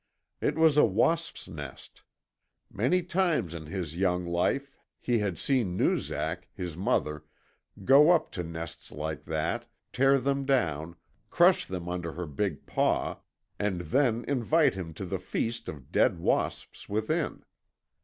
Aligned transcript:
It 0.41 0.57
was 0.57 0.77
a 0.77 0.83
wasp's 0.83 1.47
nest. 1.47 2.01
Many 2.73 3.03
times 3.03 3.53
in 3.53 3.67
his 3.67 3.95
young 3.95 4.25
life 4.25 4.71
he 4.99 5.19
had 5.19 5.37
seen 5.37 5.77
Noozak, 5.77 6.47
his 6.55 6.75
mother, 6.75 7.23
go 7.85 8.09
up 8.09 8.31
to 8.31 8.41
nests 8.43 8.91
like 8.91 9.25
that, 9.25 9.69
tear 9.93 10.17
them 10.19 10.43
down, 10.43 10.95
crush 11.29 11.67
them 11.67 11.87
under 11.87 12.13
her 12.13 12.25
big 12.25 12.65
paw, 12.65 13.19
and 13.59 13.81
then 13.81 14.25
invite 14.27 14.73
him 14.73 14.91
to 14.95 15.05
the 15.05 15.19
feast 15.19 15.69
of 15.69 15.91
dead 15.91 16.17
wasps 16.17 16.89
within. 16.89 17.43